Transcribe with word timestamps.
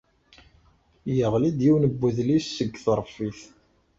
Yeɣli-d 1.15 1.59
yiwen 1.65 1.83
n 1.91 1.95
wedlis 1.99 2.45
seg 2.57 2.69
tṛeffit. 2.85 3.39